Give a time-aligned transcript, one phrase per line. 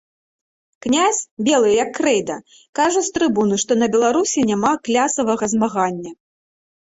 [0.83, 1.17] Князь,
[1.49, 2.37] белы, як крэйда,
[2.79, 6.11] кажа з трыбуны, што на Беларусі няма клясавага змагання.